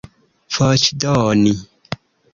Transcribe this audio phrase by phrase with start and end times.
[0.55, 1.53] voĉdoni